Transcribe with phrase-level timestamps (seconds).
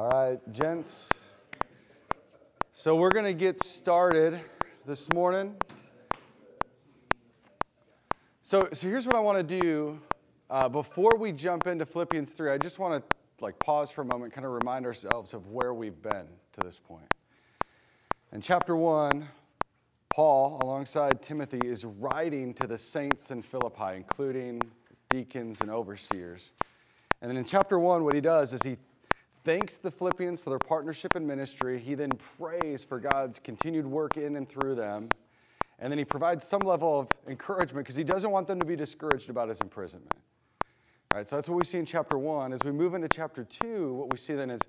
[0.00, 1.10] All right, gents.
[2.72, 4.40] So we're going to get started
[4.86, 5.54] this morning.
[8.42, 10.00] So, so here's what I want to do.
[10.48, 14.06] Uh, before we jump into Philippians 3, I just want to like pause for a
[14.06, 17.12] moment, kind of remind ourselves of where we've been to this point.
[18.32, 19.28] In chapter 1,
[20.08, 24.62] Paul, alongside Timothy, is writing to the saints in Philippi, including
[25.10, 26.52] deacons and overseers.
[27.20, 28.78] And then in chapter 1, what he does is he
[29.44, 31.78] thanks the Philippians for their partnership in ministry.
[31.78, 35.08] He then prays for God's continued work in and through them.
[35.78, 38.76] And then he provides some level of encouragement because he doesn't want them to be
[38.76, 40.14] discouraged about his imprisonment.
[41.12, 42.52] All right, so that's what we see in chapter 1.
[42.52, 44.60] As we move into chapter 2, what we see then is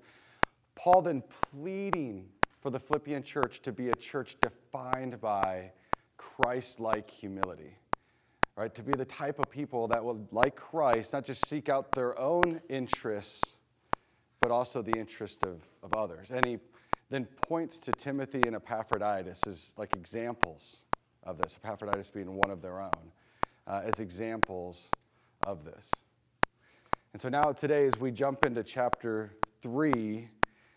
[0.74, 2.28] Paul then pleading
[2.60, 5.70] for the Philippian church to be a church defined by
[6.16, 7.76] Christ like humility.
[8.56, 8.74] Right?
[8.74, 12.18] To be the type of people that will, like Christ, not just seek out their
[12.18, 13.56] own interests,
[14.42, 16.32] but also the interest of, of others.
[16.32, 16.58] And he
[17.10, 20.82] then points to Timothy and Epaphroditus as like examples
[21.22, 23.12] of this, Epaphroditus being one of their own,
[23.68, 24.90] uh, as examples
[25.44, 25.88] of this.
[27.12, 29.32] And so now, today, as we jump into chapter
[29.62, 30.28] 3,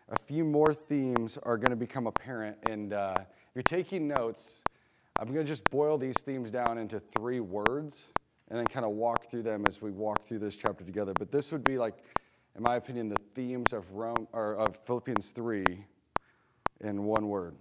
[0.09, 2.57] a few more themes are going to become apparent.
[2.63, 4.61] And uh, if you're taking notes,
[5.17, 8.09] I'm going to just boil these themes down into three words
[8.49, 11.13] and then kind of walk through them as we walk through this chapter together.
[11.17, 12.03] But this would be like,
[12.55, 15.85] in my opinion, the themes of Rome or of Philippians 3
[16.81, 17.55] in one word.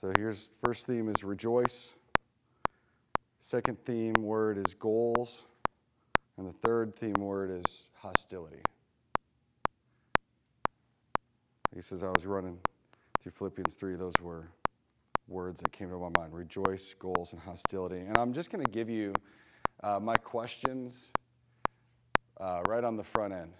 [0.00, 1.92] So here's first theme is rejoice.
[3.40, 5.42] Second theme word is goals.
[6.38, 8.62] And the third theme word is hostility.
[11.74, 12.58] He says, I was running
[13.22, 13.96] through Philippians 3.
[13.96, 14.48] Those were
[15.28, 18.00] words that came to my mind rejoice, goals, and hostility.
[18.00, 19.12] And I'm just going to give you
[19.82, 21.10] uh, my questions
[22.40, 23.52] uh, right on the front end.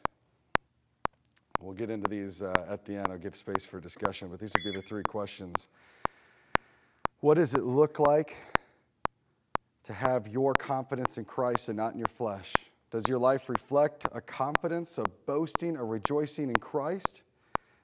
[1.61, 3.09] We'll get into these uh, at the end.
[3.11, 5.69] I'll give space for discussion, but these would be the three questions.
[7.21, 8.37] What does it look like
[9.85, 12.53] to have your confidence in Christ and not in your flesh?
[12.91, 17.23] Does your life reflect a confidence of boasting or rejoicing in Christ?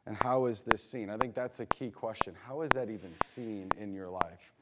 [0.07, 1.09] And how is this seen?
[1.09, 2.35] I think that's a key question.
[2.47, 4.53] How is that even seen in your life?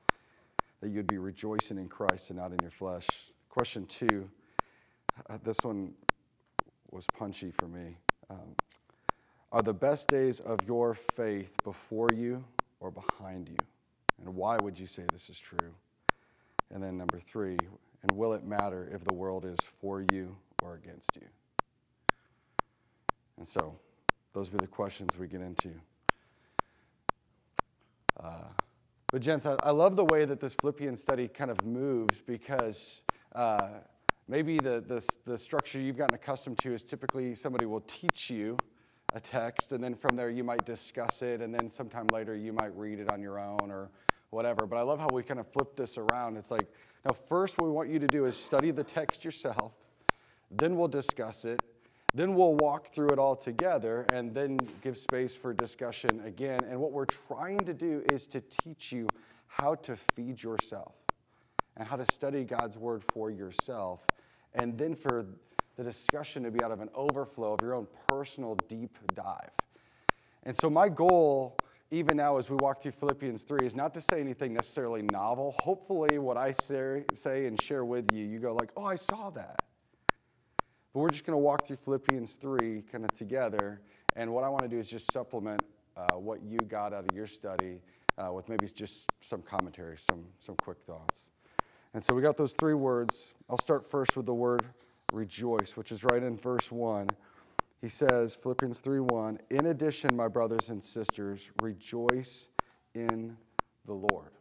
[0.80, 3.06] That you'd be rejoicing in Christ and not in your flesh.
[3.48, 4.28] Question two
[5.28, 5.92] uh, this one
[6.90, 7.96] was punchy for me.
[8.30, 8.54] Um,
[9.52, 12.44] are the best days of your faith before you
[12.80, 13.56] or behind you?
[14.20, 15.72] And why would you say this is true?
[16.70, 17.56] And then number three,
[18.02, 21.26] and will it matter if the world is for you or against you?
[23.38, 23.74] And so,
[24.34, 25.70] those be the questions we get into.
[28.22, 28.48] Uh,
[29.12, 33.02] but, gents, I, I, love the way that this Philippian study kind of moves because
[33.34, 33.68] uh,
[34.28, 38.60] maybe the, the, the structure you've gotten accustomed to is typically somebody will teach you
[39.12, 42.52] a text, and then from there you might discuss it, and then sometime later you
[42.52, 43.90] might read it on your own or
[44.30, 44.66] whatever.
[44.66, 46.36] But I love how we kind of flip this around.
[46.36, 46.70] It's like,
[47.04, 49.72] now, first, what we want you to do is study the text yourself,
[50.50, 51.62] then we'll discuss it,
[52.12, 56.64] then we'll walk through it all together, and then give space for discussion again.
[56.64, 59.08] And what we're trying to do is to teach you
[59.46, 60.94] how to feed yourself
[61.76, 64.00] and how to study God's word for yourself,
[64.54, 65.26] and then for
[65.76, 69.50] the discussion to be out of an overflow of your own personal deep dive.
[70.44, 71.60] And so, my goal
[71.90, 75.52] even now as we walk through Philippians 3 is not to say anything necessarily novel.
[75.52, 79.30] Hopefully, what I say, say and share with you, you go like, oh, I saw
[79.30, 79.64] that.
[80.92, 83.80] But we're just going to walk through Philippians 3 kind of together.
[84.16, 85.64] And what I want to do is just supplement
[85.96, 87.80] uh, what you got out of your study
[88.18, 91.30] uh, with maybe just some commentary, some, some quick thoughts.
[91.94, 93.32] And so we got those three words.
[93.48, 94.66] I'll start first with the word
[95.10, 97.16] rejoice, which is right in verse 1
[97.80, 102.48] he says, Philippians 3 1, in addition, my brothers and sisters, rejoice
[102.94, 103.36] in
[103.86, 104.32] the Lord.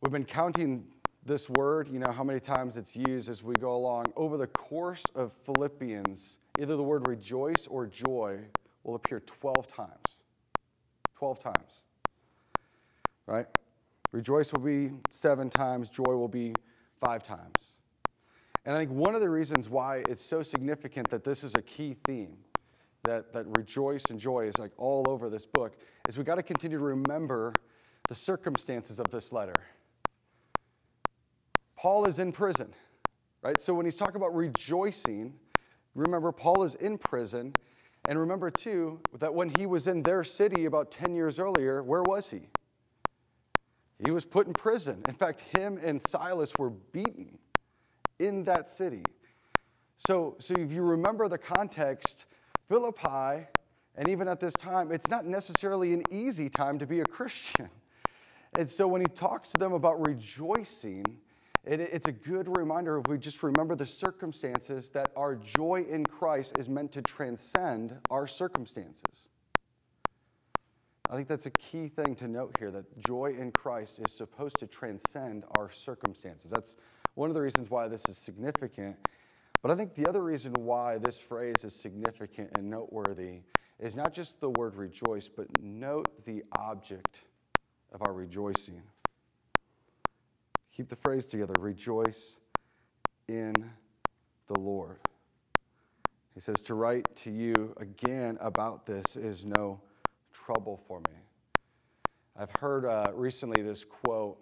[0.00, 0.86] We've been counting
[1.24, 4.12] this word, you know, how many times it's used as we go along.
[4.16, 8.40] Over the course of Philippians, either the word rejoice or joy
[8.82, 10.20] will appear 12 times.
[11.16, 11.82] 12 times.
[13.26, 13.46] Right?
[14.14, 16.54] Rejoice will be seven times, joy will be
[17.00, 17.74] five times.
[18.64, 21.62] And I think one of the reasons why it's so significant that this is a
[21.62, 22.36] key theme,
[23.02, 26.44] that, that rejoice and joy is like all over this book, is we got to
[26.44, 27.52] continue to remember
[28.06, 29.64] the circumstances of this letter.
[31.74, 32.72] Paul is in prison,
[33.42, 33.60] right?
[33.60, 35.34] So when he's talking about rejoicing,
[35.96, 37.52] remember Paul is in prison.
[38.06, 42.04] And remember, too, that when he was in their city about 10 years earlier, where
[42.04, 42.48] was he?
[43.98, 45.04] He was put in prison.
[45.06, 47.38] In fact, him and Silas were beaten
[48.18, 49.08] in that city.
[49.96, 52.26] So, so if you remember the context,
[52.68, 53.46] Philippi,
[53.96, 57.70] and even at this time, it's not necessarily an easy time to be a Christian.
[58.52, 61.18] And so when he talks to them about rejoicing,
[61.64, 66.06] it, it's a good reminder if we just remember the circumstances that our joy in
[66.06, 69.28] Christ is meant to transcend our circumstances.
[71.14, 74.58] I think that's a key thing to note here that joy in Christ is supposed
[74.58, 76.50] to transcend our circumstances.
[76.50, 76.74] That's
[77.14, 78.96] one of the reasons why this is significant.
[79.62, 83.42] But I think the other reason why this phrase is significant and noteworthy
[83.78, 87.20] is not just the word rejoice, but note the object
[87.92, 88.82] of our rejoicing.
[90.76, 92.38] Keep the phrase together rejoice
[93.28, 93.54] in
[94.48, 94.98] the Lord.
[96.34, 99.80] He says, To write to you again about this is no
[100.34, 101.16] trouble for me.
[102.36, 104.38] I've heard uh, recently this quote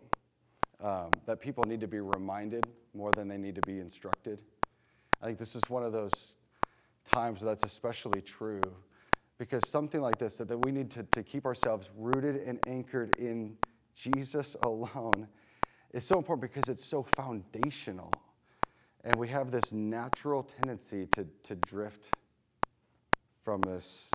[0.81, 4.43] um, that people need to be reminded more than they need to be instructed.
[5.21, 6.33] I think this is one of those
[7.05, 8.61] times where that's especially true
[9.39, 13.15] because something like this, that, that we need to, to keep ourselves rooted and anchored
[13.19, 13.57] in
[13.95, 15.29] Jesus alone,
[15.93, 18.11] is so important because it's so foundational.
[19.05, 22.17] And we have this natural tendency to, to drift
[23.45, 24.11] from this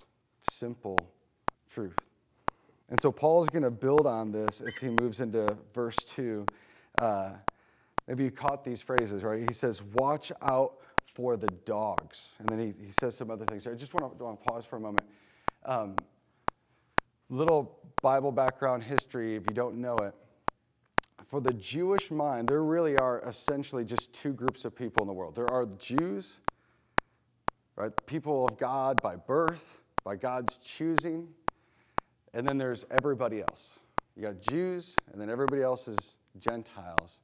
[0.50, 1.12] simple
[1.78, 2.00] truth.
[2.90, 6.44] And so Paul is going to build on this as he moves into verse 2.
[6.98, 7.34] Uh,
[8.08, 9.48] maybe you caught these phrases, right?
[9.48, 10.78] He says, Watch out
[11.14, 12.30] for the dogs.
[12.40, 13.68] And then he, he says some other things.
[13.68, 15.06] I just want to, want to pause for a moment.
[15.66, 15.96] Um,
[17.30, 20.16] little Bible background history, if you don't know it.
[21.28, 25.14] For the Jewish mind, there really are essentially just two groups of people in the
[25.14, 25.36] world.
[25.36, 26.38] There are the Jews,
[27.76, 27.92] right?
[28.08, 31.28] People of God by birth, by God's choosing
[32.34, 33.80] and then there's everybody else.
[34.16, 37.20] You got Jews, and then everybody else is Gentiles.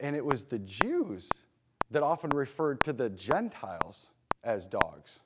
[0.00, 1.42] And it was the Jews
[1.90, 4.08] that often referred to the Gentiles
[4.44, 5.20] as dogs.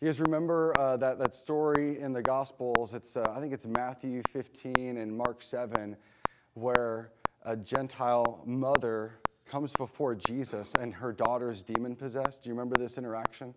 [0.00, 2.92] You guys remember uh, that, that story in the Gospels?
[2.92, 5.96] It's, uh, I think it's Matthew 15 and Mark 7,
[6.54, 7.12] where
[7.42, 9.14] a Gentile mother
[9.46, 12.42] comes before Jesus and her daughter's demon possessed.
[12.42, 13.54] Do you remember this interaction?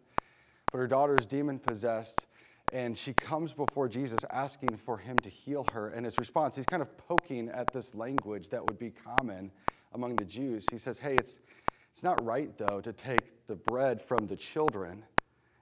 [0.72, 2.28] But her daughter's demon possessed,
[2.72, 5.90] and she comes before Jesus asking for him to heal her.
[5.90, 9.52] And his response, he's kind of poking at this language that would be common
[9.94, 10.68] among the Jews.
[10.70, 11.40] He says, Hey, it's,
[11.94, 15.04] it's not right, though, to take the bread from the children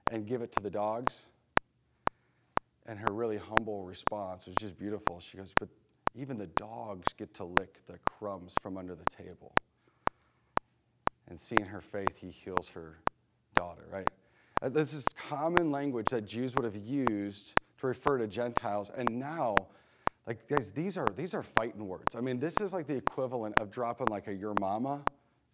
[0.08, 1.20] and give it to the dogs.
[2.86, 5.20] And her really humble response was just beautiful.
[5.20, 5.68] She goes, But
[6.14, 9.52] even the dogs get to lick the crumbs from under the table.
[11.28, 12.98] And seeing her faith, he heals her
[13.54, 14.08] daughter, right?
[14.62, 18.90] Uh, this is common language that Jews would have used to refer to Gentiles.
[18.96, 19.54] And now,
[20.26, 22.14] like guys, these are these are fighting words.
[22.16, 25.04] I mean, this is like the equivalent of dropping like a your mama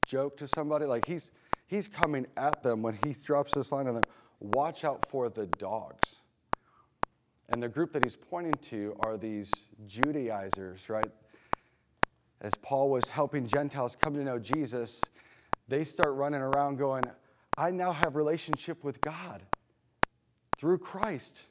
[0.06, 0.84] joke to somebody.
[0.84, 1.32] Like he's
[1.66, 4.04] he's coming at them when he drops this line on them,
[4.40, 6.16] watch out for the dogs.
[7.49, 9.50] And the group that he's pointing to are these
[9.87, 11.10] Judaizers, right?
[12.40, 15.02] As Paul was helping Gentiles come to know Jesus,
[15.69, 17.04] they start running around going,
[17.56, 19.43] I now have relationship with God
[20.58, 21.43] through Christ.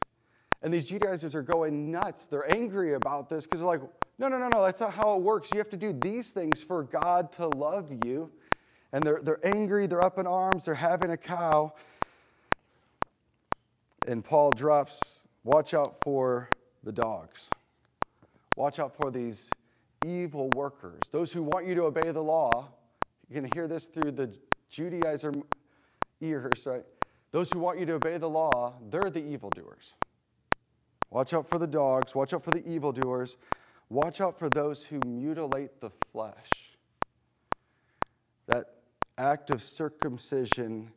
[0.63, 2.25] And these Judaizers are going nuts.
[2.25, 3.81] They're angry about this because they're like,
[4.19, 5.50] no, no, no, no, that's not how it works.
[5.51, 8.30] You have to do these things for God to love you.
[8.94, 11.74] And they're, they're angry, they're up in arms, they're having a cow.
[14.07, 15.00] And Paul drops,
[15.43, 16.50] watch out for
[16.84, 17.48] the dogs.
[18.58, 19.50] Watch out for these
[20.05, 22.67] evil workers, those who want you to obey the law.
[23.29, 24.31] You can hear this through the
[24.72, 25.41] Judaizer
[26.22, 26.86] ears, right?
[27.32, 29.94] Those who want you to obey the law, they're the evildoers.
[31.10, 32.16] Watch out for the dogs.
[32.16, 33.38] Watch out for the evildoers.
[33.90, 36.50] Watch out for those who mutilate the flesh.
[38.48, 38.75] That
[39.18, 40.92] act of circumcision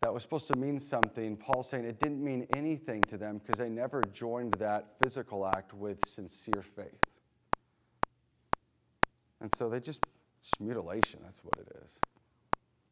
[0.00, 3.58] that was supposed to mean something, Paul's saying it didn't mean anything to them because
[3.58, 6.98] they never joined that physical act with sincere faith.
[9.40, 10.04] And so they just,
[10.40, 11.98] it's mutilation, that's what it is.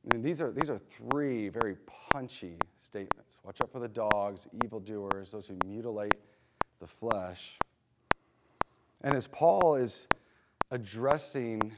[0.04, 3.38] Mean, these are, these are three very punchy statements.
[3.44, 6.16] Watch out for the dogs, evildoers, those who mutilate
[6.80, 7.58] the flesh.
[9.02, 10.08] And as Paul is
[10.70, 11.72] addressing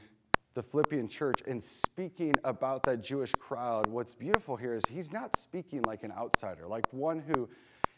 [0.53, 5.35] the Philippian church and speaking about that Jewish crowd, what's beautiful here is he's not
[5.35, 7.49] speaking like an outsider, like one who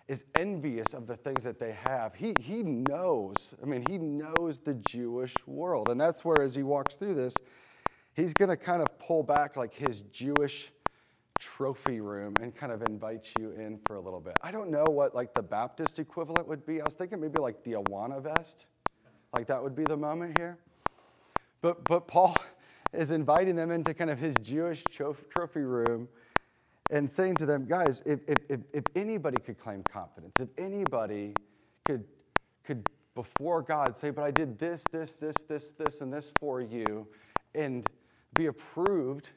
[0.07, 2.13] is envious of the things that they have.
[2.13, 5.89] He, he knows, I mean, he knows the Jewish world.
[5.89, 7.35] And that's where, as he walks through this,
[8.15, 10.71] he's going to kind of pull back like his Jewish
[11.39, 14.35] trophy room and kind of invite you in for a little bit.
[14.41, 16.81] I don't know what like the Baptist equivalent would be.
[16.81, 18.67] I was thinking maybe like the Awana vest.
[19.33, 20.57] Like that would be the moment here.
[21.61, 22.37] But but Paul
[22.93, 26.07] is inviting them into kind of his Jewish trophy room
[26.91, 31.33] and saying to them, guys, if, if, if, if anybody could claim confidence, if anybody
[31.85, 32.05] could,
[32.63, 36.61] could before God say, but I did this, this, this, this, this, and this for
[36.61, 37.07] you,
[37.55, 37.87] and
[38.35, 39.29] be approved,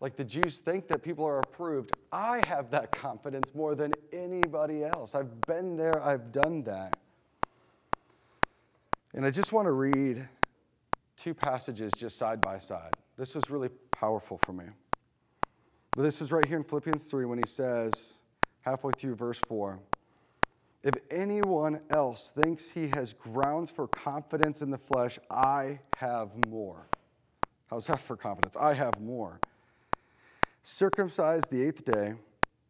[0.00, 4.84] like the Jews think that people are approved, I have that confidence more than anybody
[4.84, 5.14] else.
[5.14, 6.98] I've been there, I've done that.
[9.14, 10.26] And I just want to read
[11.16, 12.94] two passages just side by side.
[13.16, 14.64] This was really powerful for me.
[15.94, 18.14] But this is right here in Philippians 3 when he says,
[18.62, 19.78] halfway through verse 4,
[20.82, 26.88] if anyone else thinks he has grounds for confidence in the flesh, I have more.
[27.72, 28.54] How's that for confidence?
[28.54, 29.40] I have more.
[30.62, 32.12] Circumcised the eighth day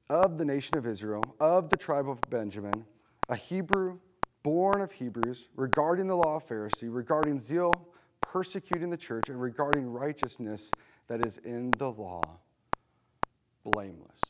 [0.08, 2.84] of the nation of Israel, of the tribe of Benjamin,
[3.28, 3.98] a Hebrew
[4.44, 7.88] born of Hebrews, regarding the law of Pharisee, regarding zeal,
[8.20, 10.70] persecuting the church, and regarding righteousness
[11.08, 12.38] that is in the law,
[13.64, 14.20] blameless.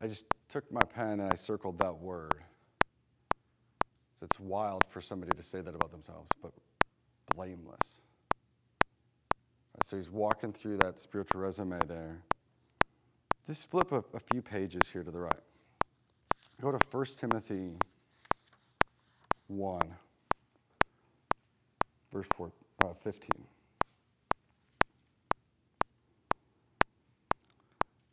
[0.00, 2.42] I just took my pen and I circled that word.
[4.20, 6.52] It's wild for somebody to say that about themselves, but
[7.36, 7.99] blameless.
[9.84, 12.22] So he's walking through that spiritual resume there.
[13.46, 15.32] Just flip a, a few pages here to the right.
[16.60, 17.72] Go to 1 Timothy
[19.48, 19.80] 1,
[22.12, 22.52] verse 4,
[22.84, 23.28] uh, 15.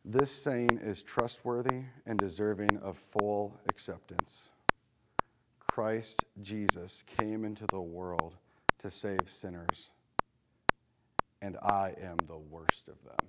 [0.04, 4.44] This saying is trustworthy and deserving of full acceptance.
[5.60, 8.34] Christ Jesus came into the world
[8.78, 9.90] to save sinners,
[11.40, 13.28] and I am the worst of them.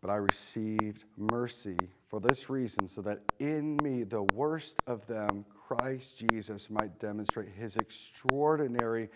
[0.00, 1.76] But I received mercy
[2.08, 7.48] for this reason, so that in me, the worst of them, Christ Jesus might demonstrate
[7.48, 9.08] his extraordinary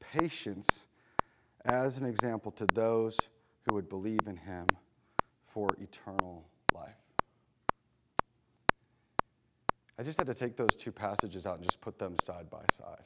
[0.00, 0.84] patience
[1.64, 3.18] as an example to those
[3.66, 4.66] who would believe in him
[5.52, 6.94] for eternal life.
[9.98, 12.62] I just had to take those two passages out and just put them side by
[12.72, 13.02] side.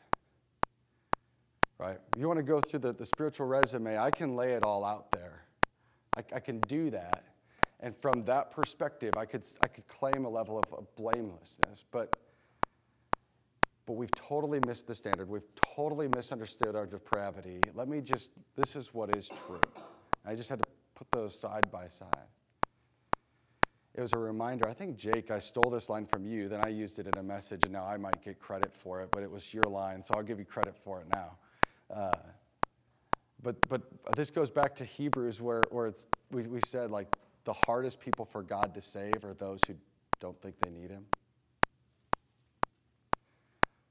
[1.78, 1.98] Right?
[2.14, 4.84] If you want to go through the, the spiritual resume, I can lay it all
[4.84, 5.42] out there.
[6.16, 7.24] I, I can do that.
[7.80, 11.84] And from that perspective, I could, I could claim a level of, of blamelessness.
[11.90, 12.16] But,
[13.86, 15.28] but we've totally missed the standard.
[15.28, 15.42] We've
[15.74, 17.60] totally misunderstood our depravity.
[17.74, 19.60] Let me just, this is what is true.
[20.24, 22.28] I just had to put those side by side.
[23.94, 24.66] It was a reminder.
[24.68, 27.22] I think, Jake, I stole this line from you, then I used it in a
[27.22, 30.14] message, and now I might get credit for it, but it was your line, so
[30.14, 31.36] I'll give you credit for it now.
[31.92, 32.10] Uh,
[33.42, 33.82] but, but
[34.16, 38.24] this goes back to Hebrews, where, where it's, we, we said, like, the hardest people
[38.24, 39.74] for God to save are those who
[40.20, 41.04] don't think they need Him.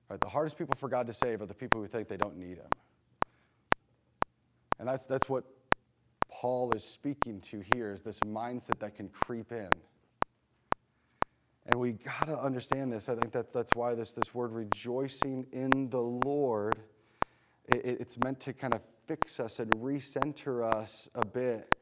[0.09, 2.37] Right, the hardest people for God to save are the people who think they don't
[2.37, 2.69] need Him.
[4.79, 5.43] And that's, that's what
[6.29, 9.69] Paul is speaking to here is this mindset that can creep in.
[11.67, 13.07] And we got to understand this.
[13.07, 16.77] I think that that's why this, this word rejoicing in the Lord,
[17.71, 21.75] it, it's meant to kind of fix us and recenter us a bit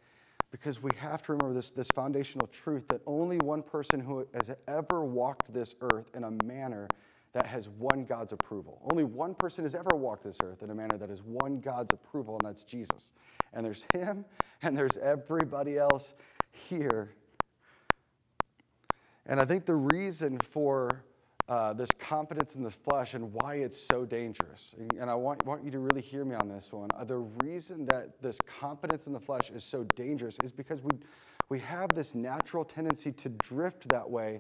[0.51, 4.51] because we have to remember this, this foundational truth that only one person who has
[4.67, 6.87] ever walked this earth in a manner
[7.33, 8.81] that has won God's approval.
[8.83, 11.93] Only one person has ever walked this earth in a manner that has won God's
[11.93, 13.11] approval, and that's Jesus.
[13.53, 14.25] And there's him,
[14.63, 16.15] and there's everybody else
[16.51, 17.11] here.
[19.27, 21.03] And I think the reason for
[21.49, 25.63] uh, this confidence in this flesh and why it's so dangerous, and I want, want
[25.63, 26.91] you to really hear me on this one.
[26.95, 30.93] Uh, the reason that this confidence in the flesh is so dangerous is because we,
[31.49, 34.37] we have this natural tendency to drift that way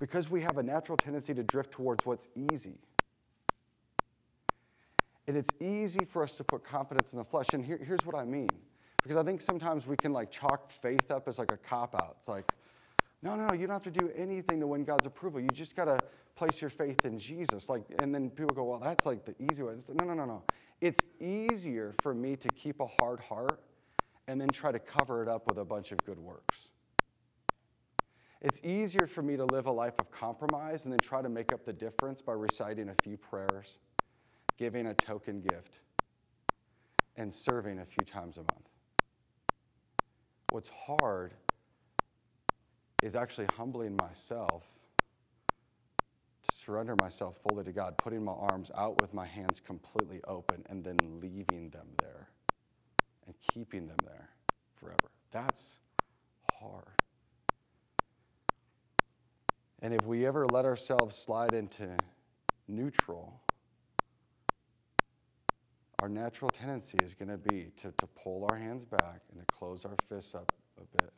[0.00, 2.78] because we have a natural tendency to drift towards what's easy.
[5.28, 7.52] And it's easy for us to put confidence in the flesh.
[7.52, 8.50] And here, here's what I mean.
[9.02, 12.16] Because I think sometimes we can like chalk faith up as like a cop out.
[12.18, 12.44] It's like,
[13.22, 15.40] no, no, no, you don't have to do anything to win God's approval.
[15.40, 15.98] You just got to
[16.38, 17.68] place your faith in Jesus.
[17.68, 19.74] Like, and then people go, well, that's like the easy way.
[19.92, 20.42] No, no, no, no.
[20.80, 23.60] It's easier for me to keep a hard heart
[24.28, 26.68] and then try to cover it up with a bunch of good works.
[28.40, 31.52] It's easier for me to live a life of compromise and then try to make
[31.52, 33.78] up the difference by reciting a few prayers,
[34.56, 35.80] giving a token gift,
[37.16, 38.68] and serving a few times a month.
[40.52, 41.34] What's hard
[43.02, 44.62] is actually humbling myself
[46.68, 50.84] surrender myself fully to God, putting my arms out with my hands completely open, and
[50.84, 52.28] then leaving them there
[53.24, 54.28] and keeping them there
[54.78, 55.10] forever.
[55.30, 55.78] That's
[56.52, 56.84] hard.
[59.80, 61.88] And if we ever let ourselves slide into
[62.66, 63.40] neutral,
[66.02, 69.54] our natural tendency is going to be to, to pull our hands back and to
[69.54, 71.12] close our fists up a bit.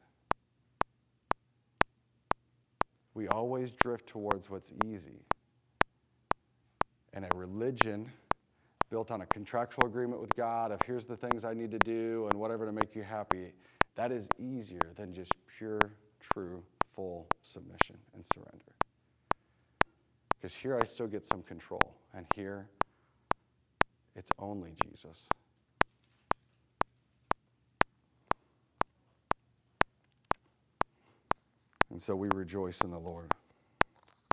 [3.14, 5.24] We always drift towards what's easy.
[7.12, 8.10] And a religion
[8.90, 12.26] built on a contractual agreement with God of here's the things I need to do
[12.30, 13.52] and whatever to make you happy,
[13.94, 15.80] that is easier than just pure,
[16.20, 16.62] true,
[16.94, 18.72] full submission and surrender.
[20.36, 22.66] Because here I still get some control, and here
[24.16, 25.28] it's only Jesus.
[31.90, 33.32] And so we rejoice in the Lord.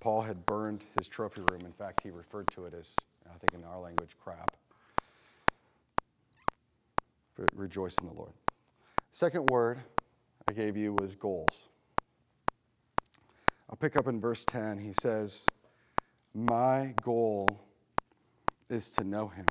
[0.08, 1.66] Paul had burned his trophy room.
[1.66, 2.96] In fact, he referred to it as,
[3.26, 4.56] I think in our language, crap.
[7.54, 8.32] Rejoice in the Lord.
[9.12, 9.82] Second word
[10.48, 11.68] I gave you was goals.
[13.70, 14.80] I'll pick up in verse 10.
[14.80, 15.44] He says,
[16.34, 17.60] My goal
[18.70, 19.48] is to know him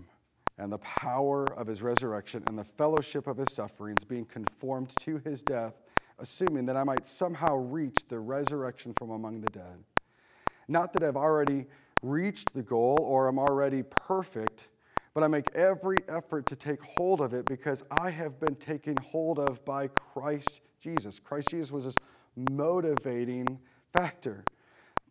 [0.57, 5.21] and the power of his resurrection and the fellowship of his sufferings, being conformed to
[5.23, 5.75] his death,
[6.19, 9.85] assuming that I might somehow reach the resurrection from among the dead.
[10.69, 11.67] Not that I've already
[12.03, 14.69] reached the goal or I'm already perfect,
[15.15, 18.99] but I make every effort to take hold of it because I have been taken
[18.99, 21.19] hold of by Christ Jesus.
[21.19, 21.99] Christ Jesus was this
[22.37, 23.59] motivating
[23.93, 24.47] factor.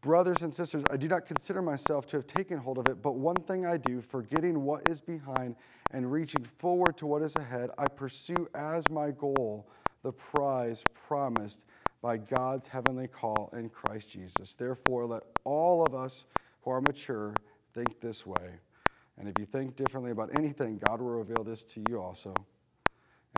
[0.02, 3.14] Brothers and sisters, I do not consider myself to have taken hold of it, but
[3.14, 5.56] one thing I do, forgetting what is behind
[5.90, 9.68] and reaching forward to what is ahead, I pursue as my goal
[10.04, 11.66] the prize promised
[12.06, 14.54] by God's heavenly call in Christ Jesus.
[14.54, 16.26] Therefore, let all of us
[16.62, 17.34] who are mature
[17.74, 18.52] think this way.
[19.18, 22.32] And if you think differently about anything, God will reveal this to you also.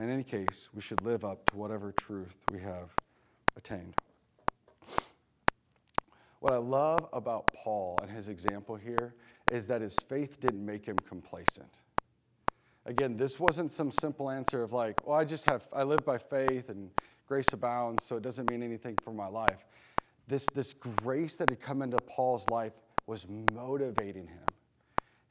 [0.02, 2.90] In any case, we should live up to whatever truth we have
[3.56, 3.94] attained.
[6.42, 9.16] What I love about Paul and his example here
[9.50, 11.80] is that his faith didn't make him complacent.
[12.86, 16.18] Again, this wasn't some simple answer of like, well, I just have, I live by
[16.18, 16.90] faith and
[17.27, 19.65] grace abounds, so it doesn't mean anything for my life.
[20.27, 22.74] This, this grace that had come into Paul's life
[23.05, 24.46] was motivating him,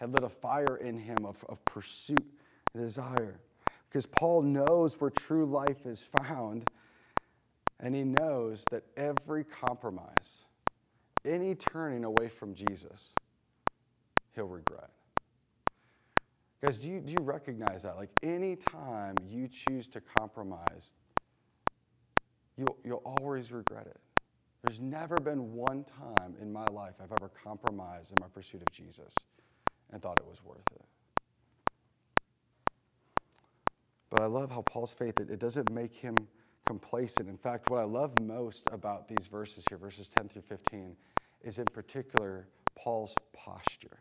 [0.01, 2.25] had lit a fire in him of, of pursuit
[2.75, 3.41] and desire.
[3.89, 6.69] Because Paul knows where true life is found,
[7.81, 10.45] and he knows that every compromise,
[11.25, 13.15] any turning away from Jesus,
[14.35, 14.91] he'll regret.
[16.63, 17.97] Guys, do you, do you recognize that?
[17.97, 20.95] Like, anytime you choose to compromise,
[22.57, 24.01] you'll, you'll always regret it.
[24.63, 28.73] There's never been one time in my life I've ever compromised in my pursuit of
[28.73, 29.15] Jesus
[29.91, 30.85] and thought it was worth it.
[34.11, 36.17] But I love how Paul's faith, it, it doesn't make him
[36.67, 37.29] complacent.
[37.29, 40.97] In fact, what I love most about these verses here, verses 10 through 15,
[41.43, 43.99] is in particular Paul's posture.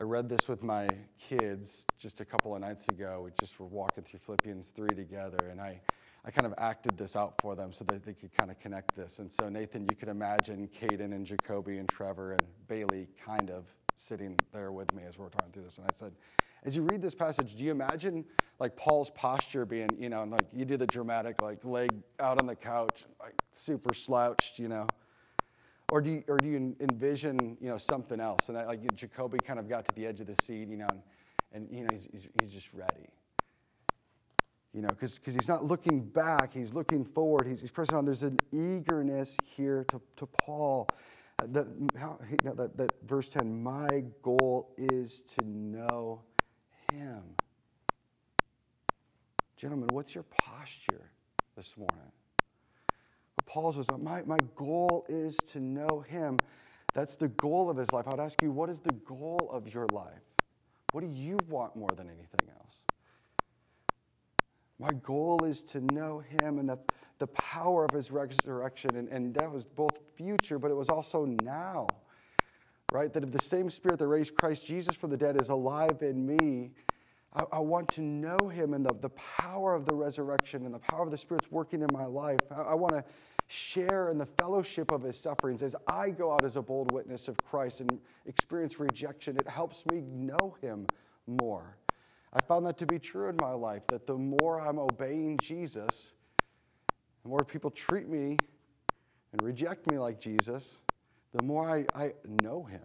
[0.00, 0.88] I read this with my
[1.18, 3.22] kids just a couple of nights ago.
[3.22, 5.80] We just were walking through Philippians 3 together, and I,
[6.24, 8.94] I kind of acted this out for them so that they could kind of connect
[8.94, 9.18] this.
[9.18, 13.66] And so, Nathan, you could imagine Caden and Jacoby and Trevor and Bailey kind of
[13.94, 15.78] sitting there with me as we're talking through this.
[15.78, 16.12] And I said,
[16.64, 18.24] as you read this passage, do you imagine
[18.58, 22.38] like Paul's posture being, you know, and like you do the dramatic, like leg out
[22.38, 24.86] on the couch, like super slouched, you know?
[25.90, 28.48] Or do you, or do you envision, you know, something else?
[28.48, 30.90] And that, like Jacoby kind of got to the edge of the seat, you know,
[30.90, 31.02] and,
[31.52, 33.08] and you know, he's, he's, he's just ready.
[34.78, 38.04] You know, because he's not looking back, he's looking forward, he's, he's pressing on.
[38.04, 40.88] There's an eagerness here to, to Paul.
[41.42, 41.64] Uh,
[41.96, 46.22] how, that, that verse 10 my goal is to know
[46.92, 47.24] him.
[49.56, 51.10] Gentlemen, what's your posture
[51.56, 52.12] this morning?
[53.34, 56.38] What Paul's was my, my goal is to know him.
[56.94, 58.06] That's the goal of his life.
[58.06, 60.22] I'd ask you, what is the goal of your life?
[60.92, 62.84] What do you want more than anything else?
[64.78, 66.78] My goal is to know him and the,
[67.18, 68.96] the power of his resurrection.
[68.96, 71.96] And, and that was both future, but it was also now
[72.90, 73.12] right?
[73.12, 76.26] That if the same spirit that raised Christ Jesus from the dead is alive in
[76.26, 76.70] me,
[77.34, 80.78] I, I, want to know him and the, the power of the resurrection and the
[80.78, 82.40] power of the Spirit's working in my life.
[82.50, 83.04] I, I want to
[83.48, 87.28] share in the fellowship of his sufferings as I go out as a bold witness
[87.28, 89.36] of Christ and experience rejection.
[89.36, 90.86] It helps me know him
[91.26, 91.76] more.
[92.32, 96.12] I found that to be true in my life, that the more I'm obeying Jesus,
[97.22, 98.36] the more people treat me
[99.32, 100.78] and reject me like Jesus,
[101.32, 102.12] the more I, I
[102.42, 102.82] know him.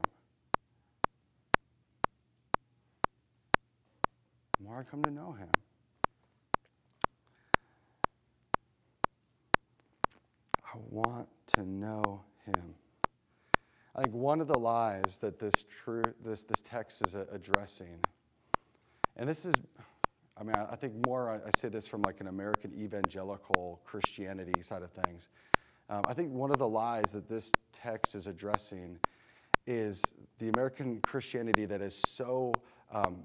[4.57, 5.49] The more I come to know him.
[10.65, 12.75] I want to know him.
[13.95, 15.53] I think one of the lies that this,
[15.83, 17.99] true, this, this text is addressing
[19.17, 19.53] And this is,
[20.37, 24.61] I mean, I, think more, I, I, say this from like an American evangelical Christianity
[24.61, 25.27] side of things.
[25.89, 28.97] Um, I think one of the lies that this text is addressing
[29.67, 30.01] is
[30.39, 32.51] the American Christianity that is so
[32.91, 33.23] um,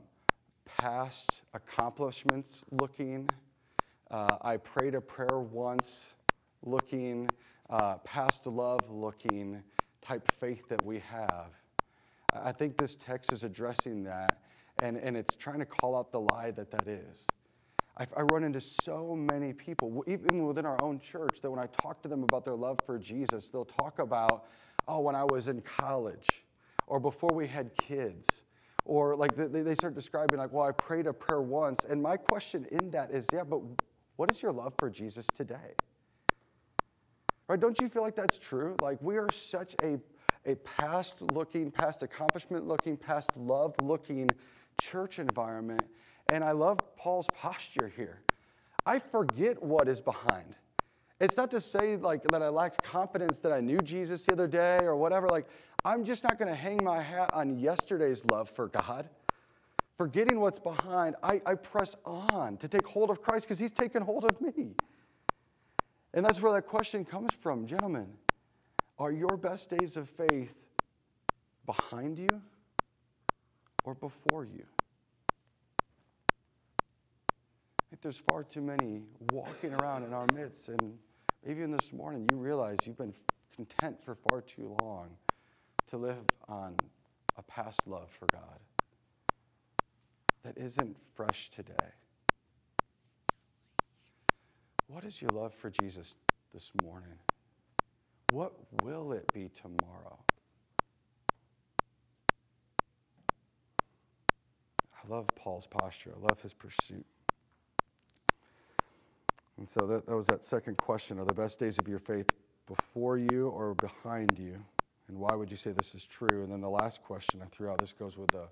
[0.66, 3.28] past accomplishments looking.
[4.10, 6.06] Uh, I prayed a prayer once
[6.62, 7.28] looking,
[7.70, 9.62] uh, past love looking
[10.00, 11.50] type faith that we have.
[12.32, 14.38] I think this text is addressing that,
[14.80, 17.26] and, and it's trying to call out the lie that that is.
[17.96, 21.66] I, I run into so many people, even within our own church, that when I
[21.66, 24.48] talk to them about their love for Jesus, they'll talk about,
[24.86, 26.44] oh, when I was in college,
[26.86, 28.44] or before we had kids,
[28.84, 31.84] or like they, they start describing, like, well, I prayed a prayer once.
[31.84, 33.60] And my question in that is, yeah, but
[34.16, 35.74] what is your love for Jesus today?
[37.48, 37.60] Right?
[37.60, 38.76] Don't you feel like that's true?
[38.80, 40.00] Like, we are such a,
[40.46, 44.28] a past looking, past accomplishment looking, past love looking
[44.78, 45.82] church environment.
[46.30, 48.20] And I love Paul's posture here.
[48.86, 50.54] I forget what is behind.
[51.20, 54.46] It's not to say like that I lacked confidence that I knew Jesus the other
[54.46, 55.28] day or whatever.
[55.28, 55.48] Like,
[55.84, 59.08] I'm just not going to hang my hat on yesterday's love for God.
[59.96, 64.00] Forgetting what's behind, I, I press on to take hold of Christ because he's taken
[64.00, 64.76] hold of me.
[66.14, 67.66] And that's where that question comes from.
[67.66, 68.08] Gentlemen,
[68.98, 70.54] are your best days of faith
[71.66, 72.28] behind you
[73.88, 74.66] or before you?
[76.90, 79.00] I think there's far too many
[79.32, 80.98] walking around in our midst, and
[81.48, 83.14] even this morning, you realize you've been
[83.56, 85.08] content for far too long
[85.86, 86.76] to live on
[87.38, 88.60] a past love for God
[90.42, 91.72] that isn't fresh today.
[94.88, 96.16] What is your love for Jesus
[96.52, 97.18] this morning?
[98.32, 100.18] What will it be tomorrow?
[105.08, 106.12] I love Paul's posture.
[106.16, 107.04] I love his pursuit.
[109.56, 112.26] And so that, that was that second question Are the best days of your faith
[112.66, 114.62] before you or behind you?
[115.08, 116.42] And why would you say this is true?
[116.42, 118.48] And then the last question I threw out, this goes with the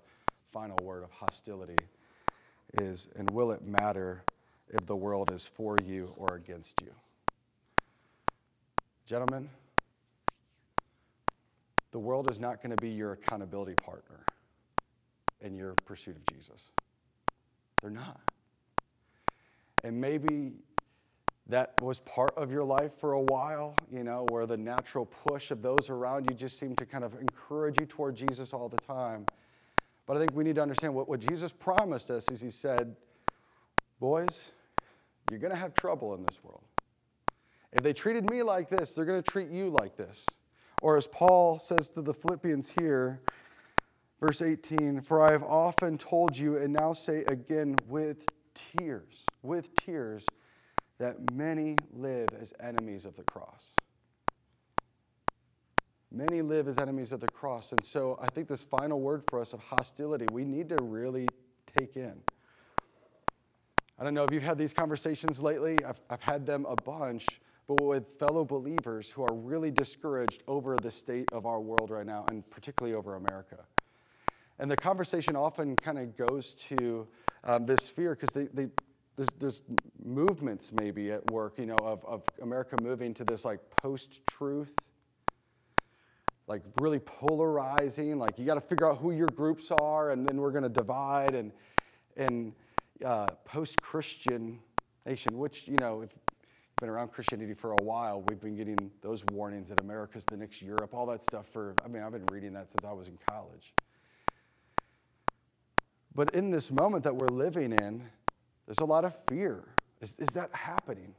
[0.51, 1.77] final word of hostility,
[2.79, 4.23] is and will it matter
[4.69, 6.91] if the world is for you or against you.
[9.05, 9.49] Gentlemen,
[11.91, 14.25] the world is not going to be your accountability partner
[15.41, 16.69] in your pursuit of Jesus.
[17.81, 18.19] They're not.
[19.83, 20.53] And maybe
[21.49, 25.51] that was part of your life for a while, you know, where the natural push
[25.51, 28.77] of those around you just seemed to kind of encourage you toward Jesus all the
[28.77, 29.25] time.
[30.05, 32.95] But I think we need to understand what, what Jesus promised us is he said,
[33.99, 34.45] Boys,
[35.29, 36.63] you're going to have trouble in this world.
[37.73, 40.25] If they treated me like this, they're going to treat you like this.
[40.81, 43.19] Or as Paul says to the Philippians here,
[44.19, 49.75] verse 18, For I have often told you and now say again with tears, with
[49.75, 50.25] tears,
[50.97, 53.73] that many live as enemies of the cross.
[56.11, 57.71] Many live as enemies of the cross.
[57.71, 61.27] And so I think this final word for us of hostility, we need to really
[61.77, 62.15] take in.
[63.99, 67.25] I don't know if you've had these conversations lately, I've, I've had them a bunch,
[67.67, 72.05] but with fellow believers who are really discouraged over the state of our world right
[72.05, 73.57] now, and particularly over America.
[74.59, 77.07] And the conversation often kind of goes to
[77.43, 78.69] um, this fear because they, they,
[79.15, 79.63] there's, there's
[80.03, 84.73] movements maybe at work, you know, of, of America moving to this like post truth,
[86.47, 88.17] like really polarizing.
[88.17, 90.69] Like you got to figure out who your groups are, and then we're going to
[90.69, 91.35] divide.
[91.35, 91.51] And,
[92.15, 92.53] and
[93.05, 94.59] uh, post Christian
[95.05, 98.91] nation, which, you know, if you've been around Christianity for a while, we've been getting
[99.01, 102.27] those warnings that America's the next Europe, all that stuff for, I mean, I've been
[102.27, 103.73] reading that since I was in college.
[106.17, 108.01] But in this moment that we're living in,
[108.65, 109.63] there's a lot of fear.
[110.01, 111.13] Is, is that happening?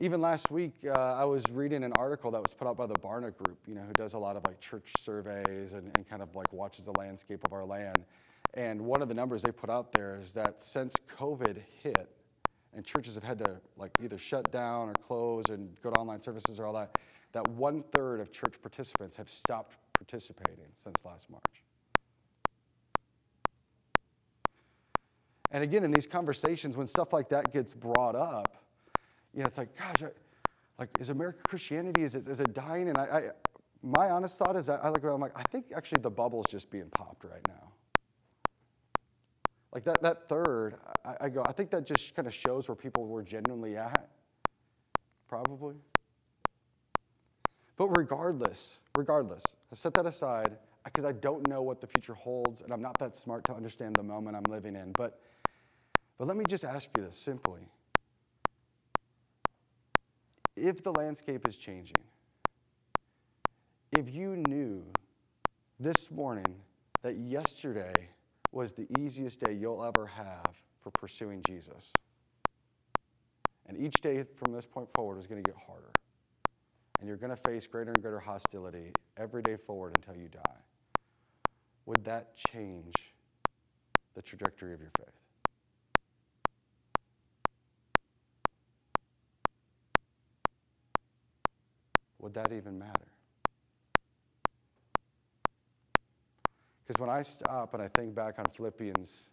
[0.00, 2.96] Even last week, uh, I was reading an article that was put out by the
[2.96, 6.20] Barna Group, you know, who does a lot of like church surveys and, and kind
[6.20, 8.06] of like watches the landscape of our land.
[8.54, 12.10] And one of the numbers they put out there is that since COVID hit,
[12.72, 16.20] and churches have had to like either shut down or close and go to online
[16.20, 16.96] services or all that,
[17.30, 21.62] that one third of church participants have stopped participating since last March.
[25.54, 28.56] And again, in these conversations, when stuff like that gets brought up,
[29.32, 30.08] you know, it's like, gosh, I,
[30.80, 32.88] like, is American Christianity, is it, is it dying?
[32.88, 33.30] And I, I
[33.80, 36.48] my honest thought is that I look around, I'm like, I think actually the bubble's
[36.48, 37.70] just being popped right now.
[39.72, 42.74] Like that, that third, I, I go, I think that just kind of shows where
[42.74, 44.10] people were genuinely at,
[45.28, 45.76] probably.
[47.76, 52.60] But regardless, regardless, I set that aside because I don't know what the future holds
[52.60, 54.90] and I'm not that smart to understand the moment I'm living in.
[54.96, 55.20] But
[56.18, 57.68] But let me just ask you this simply.
[60.56, 61.96] If the landscape is changing,
[63.92, 64.84] if you knew
[65.80, 66.60] this morning
[67.02, 67.92] that yesterday
[68.52, 70.46] was the easiest day you'll ever have
[70.80, 71.90] for pursuing Jesus,
[73.66, 75.90] and each day from this point forward is going to get harder,
[77.00, 80.60] and you're going to face greater and greater hostility every day forward until you die,
[81.86, 82.94] would that change
[84.14, 85.23] the trajectory of your faith?
[92.24, 93.06] Would that even matter?
[96.86, 99.28] Because when I stop and I think back on Philippians,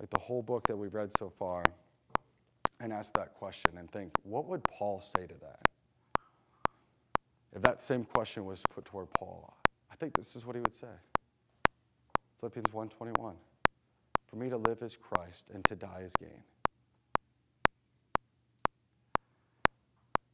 [0.00, 1.62] like the whole book that we've read so far,
[2.80, 5.60] and ask that question and think, what would Paul say to that?
[7.54, 9.56] If that same question was put toward Paul,
[9.88, 10.96] I think this is what he would say.
[12.40, 13.36] Philippians 1:21.
[14.26, 16.42] For me to live is Christ and to die is gain.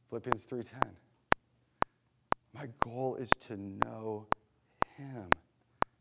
[0.09, 0.95] Philippians 3:10.
[2.53, 4.27] My goal is to know
[4.97, 5.29] him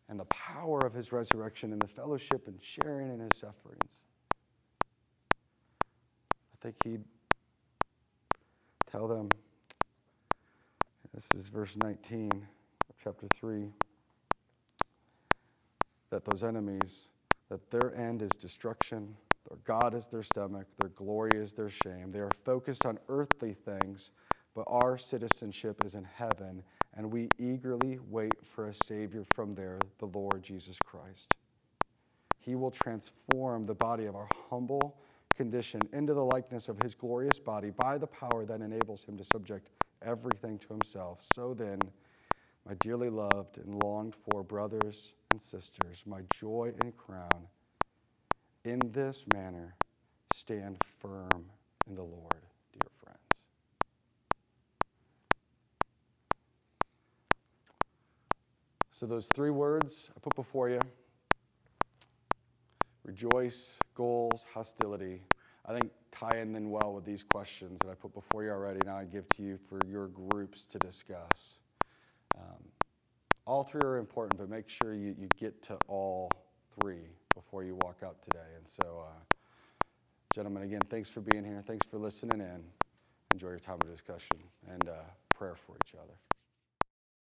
[0.08, 4.02] and the power of his resurrection and the fellowship and sharing in his sufferings.
[6.32, 7.04] I think he'd
[8.90, 9.28] tell them,
[11.14, 13.72] this is verse 19 of chapter 3,
[16.10, 17.08] that those enemies,
[17.48, 19.16] that their end is destruction,
[19.48, 22.10] their God is their stomach, their glory is their shame.
[22.10, 24.10] They are focused on earthly things,
[24.54, 26.62] but our citizenship is in heaven
[26.96, 31.34] and we eagerly wait for a Savior from there, the Lord Jesus Christ.
[32.40, 34.96] He will transform the body of our humble
[35.36, 39.24] condition into the likeness of His glorious body by the power that enables Him to
[39.24, 39.68] subject
[40.02, 41.20] everything to Himself.
[41.34, 41.78] So then,
[42.66, 47.46] my dearly loved and longed for brothers and sisters, my joy and crown,
[48.64, 49.74] in this manner
[50.34, 51.46] stand firm
[51.88, 52.49] in the Lord.
[59.00, 60.82] So, those three words I put before you
[63.02, 65.22] rejoice, goals, hostility
[65.64, 68.80] I think tie in then well with these questions that I put before you already.
[68.84, 71.60] Now I give to you for your groups to discuss.
[72.36, 72.62] Um,
[73.46, 76.30] all three are important, but make sure you, you get to all
[76.78, 78.48] three before you walk out today.
[78.58, 79.36] And so, uh,
[80.34, 81.62] gentlemen, again, thanks for being here.
[81.66, 82.62] Thanks for listening in.
[83.32, 84.36] Enjoy your time of discussion
[84.68, 84.92] and uh,
[85.34, 86.39] prayer for each other.